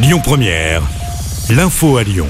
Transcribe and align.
Lyon 0.00 0.20
Première, 0.22 0.82
l'info 1.50 1.96
à 1.96 2.04
Lyon. 2.04 2.28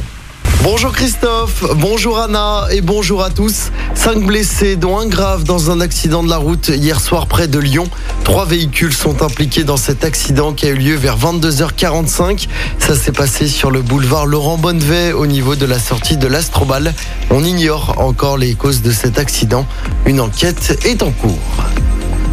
Bonjour 0.63 0.91
Christophe, 0.91 1.65
bonjour 1.77 2.19
Anna 2.19 2.67
et 2.71 2.81
bonjour 2.81 3.23
à 3.23 3.29
tous. 3.29 3.71
Cinq 3.95 4.25
blessés, 4.25 4.77
dont 4.77 4.99
un 4.99 5.07
grave 5.07 5.45
dans 5.45 5.71
un 5.71 5.83
accident 5.83 6.23
de 6.23 6.31
la 6.31 6.39
route 6.39 6.69
hier 6.69 6.99
soir 6.99 7.27
près 7.27 7.47
de 7.47 7.59
Lyon. 7.59 7.87
Trois 8.25 8.47
véhicules 8.47 8.95
sont 8.95 9.23
impliqués 9.23 9.65
dans 9.65 9.77
cet 9.77 10.03
accident 10.03 10.55
qui 10.55 10.65
a 10.65 10.71
eu 10.71 10.77
lieu 10.77 10.95
vers 10.95 11.19
22h45. 11.19 12.49
Ça 12.79 12.97
s'est 12.97 13.13
passé 13.13 13.47
sur 13.47 13.71
le 13.71 13.83
boulevard 13.83 14.25
Laurent 14.25 14.57
Bonnevet 14.57 15.13
au 15.13 15.27
niveau 15.27 15.55
de 15.55 15.67
la 15.67 15.79
sortie 15.79 16.17
de 16.17 16.27
l'Astrobal. 16.27 16.95
On 17.29 17.45
ignore 17.45 17.97
encore 17.99 18.39
les 18.39 18.55
causes 18.55 18.81
de 18.81 18.93
cet 18.93 19.19
accident. 19.19 19.67
Une 20.07 20.21
enquête 20.21 20.79
est 20.87 21.03
en 21.03 21.11
cours. 21.11 21.39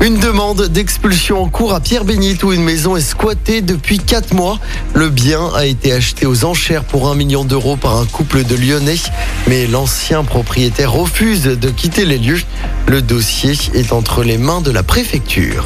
Une 0.01 0.19
demande 0.19 0.67
d'expulsion 0.67 1.41
en 1.41 1.49
cours 1.49 1.73
à 1.73 1.79
Pierre-Bénite 1.79 2.43
où 2.43 2.53
une 2.53 2.63
maison 2.63 2.95
est 2.95 3.01
squattée 3.01 3.61
depuis 3.61 3.97
4 3.97 4.33
mois. 4.33 4.59
Le 4.93 5.09
bien 5.09 5.49
a 5.55 5.65
été 5.65 5.93
acheté 5.93 6.25
aux 6.25 6.45
enchères 6.45 6.83
pour 6.83 7.09
1 7.09 7.15
million 7.15 7.43
d'euros 7.43 7.75
par 7.75 7.97
un 7.97 8.05
couple 8.05 8.43
de 8.43 8.55
Lyonnais, 8.55 8.97
mais 9.47 9.65
l'ancien 9.67 10.23
propriétaire 10.23 10.91
refuse 10.91 11.43
de 11.43 11.69
quitter 11.69 12.05
les 12.05 12.17
lieux. 12.17 12.41
Le 12.87 13.01
dossier 13.01 13.53
est 13.73 13.93
entre 13.93 14.23
les 14.23 14.37
mains 14.37 14.61
de 14.61 14.71
la 14.71 14.83
préfecture. 14.83 15.65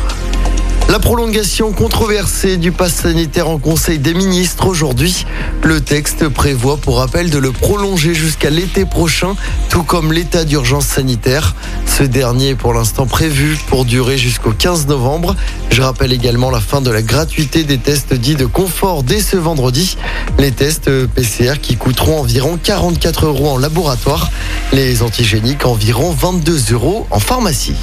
La 0.89 0.97
prolongation 0.97 1.71
controversée 1.71 2.57
du 2.57 2.71
pass 2.71 2.95
sanitaire 2.95 3.47
en 3.47 3.59
Conseil 3.59 3.99
des 3.99 4.15
ministres 4.15 4.65
aujourd'hui. 4.65 5.27
Le 5.61 5.81
texte 5.81 6.27
prévoit 6.29 6.77
pour 6.77 6.97
rappel 6.97 7.29
de 7.29 7.37
le 7.37 7.51
prolonger 7.51 8.15
jusqu'à 8.15 8.49
l'été 8.49 8.85
prochain, 8.85 9.35
tout 9.69 9.83
comme 9.83 10.11
l'état 10.11 10.45
d'urgence 10.45 10.87
sanitaire. 10.87 11.53
Ce 11.85 12.01
dernier 12.01 12.49
est 12.49 12.55
pour 12.55 12.73
l'instant 12.73 13.05
prévu 13.05 13.55
pour 13.67 13.85
durer 13.85 14.17
jusqu'au 14.17 14.51
15 14.51 14.87
novembre. 14.87 15.35
Je 15.69 15.83
rappelle 15.83 16.11
également 16.11 16.49
la 16.49 16.59
fin 16.59 16.81
de 16.81 16.89
la 16.89 17.03
gratuité 17.03 17.63
des 17.63 17.77
tests 17.77 18.15
dits 18.15 18.35
de 18.35 18.47
confort 18.47 19.03
dès 19.03 19.21
ce 19.21 19.37
vendredi. 19.37 19.95
Les 20.39 20.51
tests 20.51 20.89
PCR 21.05 21.59
qui 21.61 21.75
coûteront 21.75 22.21
environ 22.21 22.57
44 22.61 23.27
euros 23.27 23.51
en 23.51 23.57
laboratoire. 23.59 24.31
Les 24.73 25.03
antigéniques 25.03 25.67
environ 25.67 26.09
22 26.09 26.73
euros 26.73 27.05
en 27.11 27.19
pharmacie. 27.19 27.75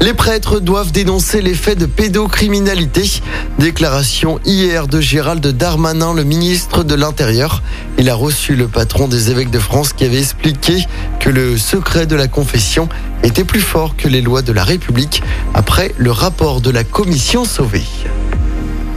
Les 0.00 0.14
prêtres 0.14 0.60
doivent 0.60 0.92
dénoncer 0.92 1.42
les 1.42 1.54
faits 1.54 1.76
de 1.76 1.86
pédocriminalité. 1.86 3.02
Déclaration 3.58 4.38
hier 4.44 4.86
de 4.86 5.00
Gérald 5.00 5.44
Darmanin, 5.44 6.14
le 6.14 6.22
ministre 6.22 6.84
de 6.84 6.94
l'Intérieur. 6.94 7.62
Il 7.98 8.08
a 8.08 8.14
reçu 8.14 8.54
le 8.54 8.68
patron 8.68 9.08
des 9.08 9.30
évêques 9.30 9.50
de 9.50 9.58
France 9.58 9.92
qui 9.92 10.04
avait 10.04 10.20
expliqué 10.20 10.84
que 11.18 11.30
le 11.30 11.58
secret 11.58 12.06
de 12.06 12.14
la 12.14 12.28
confession 12.28 12.88
était 13.24 13.44
plus 13.44 13.60
fort 13.60 13.96
que 13.96 14.06
les 14.06 14.20
lois 14.20 14.42
de 14.42 14.52
la 14.52 14.62
République 14.62 15.22
après 15.52 15.92
le 15.98 16.12
rapport 16.12 16.60
de 16.60 16.70
la 16.70 16.84
commission 16.84 17.44
sauvée. 17.44 17.84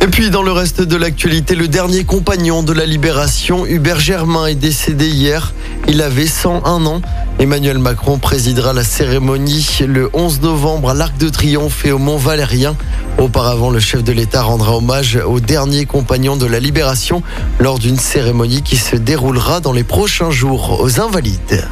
Et 0.02 0.08
puis 0.08 0.30
dans 0.30 0.43
le 0.43 0.52
reste 0.52 0.81
de 0.81 0.95
l'actualité, 0.95 1.55
le 1.55 1.67
dernier 1.67 2.03
compagnon 2.03 2.63
de 2.63 2.73
la 2.73 2.86
libération, 2.86 3.65
Hubert 3.65 3.99
Germain, 3.99 4.47
est 4.47 4.55
décédé 4.55 5.08
hier. 5.08 5.53
Il 5.88 6.02
avait 6.02 6.27
101 6.27 6.86
ans. 6.86 7.02
Emmanuel 7.42 7.80
Macron 7.80 8.20
présidera 8.20 8.72
la 8.72 8.84
cérémonie 8.84 9.80
le 9.88 10.11
11 10.14 10.42
novembre 10.42 10.92
à 10.92 10.94
l'Arc 10.94 11.17
de 11.17 11.28
Triomphe 11.28 11.83
et 11.86 11.92
au 11.92 11.98
Mont 11.98 12.17
Valérien. 12.17 12.75
Auparavant, 13.17 13.72
le 13.72 13.80
chef 13.80 14.03
de 14.03 14.11
l'État 14.11 14.44
rendra 14.44 14.78
hommage 14.78 15.16
au 15.16 15.39
dernier 15.39 15.88
compagnon 15.88 16.38
de 16.38 16.45
la 16.45 16.59
libération 16.59 17.23
lors 17.58 17.80
d'une 17.80 17.98
cérémonie 17.98 18.61
qui 18.61 18.78
se 18.78 18.95
déroulera 18.95 19.59
dans 19.59 19.73
les 19.73 19.83
prochains 19.83 20.30
jours 20.30 20.81
aux 20.81 21.02
Invalides. 21.02 21.67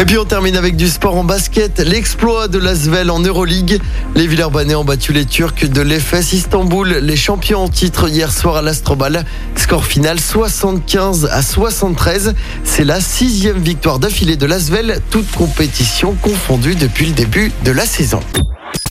Et 0.00 0.04
puis 0.04 0.16
on 0.16 0.24
termine 0.24 0.56
avec 0.56 0.76
du 0.76 0.88
sport 0.88 1.16
en 1.16 1.24
basket. 1.24 1.80
L'exploit 1.80 2.46
de 2.46 2.58
l'Asvel 2.58 3.10
en 3.10 3.18
Euroleague. 3.18 3.80
Les 4.14 4.28
Villeurbanais 4.28 4.76
ont 4.76 4.84
battu 4.84 5.12
les 5.12 5.24
Turcs 5.24 5.68
de 5.68 5.80
l'EFS 5.80 6.34
Istanbul, 6.34 6.98
les 7.02 7.16
champions 7.16 7.64
en 7.64 7.68
titre 7.68 8.08
hier 8.08 8.32
soir 8.32 8.56
à 8.56 8.62
l'Astrobal. 8.62 9.24
Score 9.56 9.84
final 9.84 10.20
75 10.20 11.28
à 11.32 11.42
73. 11.42 12.34
C'est 12.62 12.84
la 12.84 13.00
sixième 13.00 13.58
victoire 13.58 13.98
d'affilée 13.98 14.36
de 14.36 14.46
l'Asvel, 14.46 15.00
toute 15.10 15.30
compétition 15.32 16.14
confondue 16.22 16.76
depuis 16.76 17.06
le 17.06 17.12
début 17.12 17.50
de 17.64 17.72
la 17.72 17.84
saison. 17.84 18.20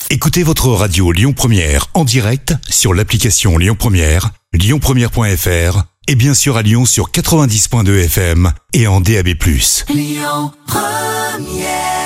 Écoutez 0.09 0.43
votre 0.43 0.67
radio 0.69 1.13
Lyon 1.13 1.31
Première 1.31 1.87
en 1.93 2.03
direct 2.03 2.53
sur 2.69 2.93
l'application 2.93 3.57
Lyon 3.57 3.75
Première, 3.79 4.31
lyonpremière.fr 4.53 5.83
et 6.07 6.15
bien 6.15 6.33
sûr 6.33 6.57
à 6.57 6.61
Lyon 6.61 6.85
sur 6.85 7.11
90.2 7.11 8.05
FM 8.05 8.51
et 8.73 8.87
en 8.87 9.01
DAB+. 9.01 9.29
Lyon 9.89 10.51
Première 11.37 11.96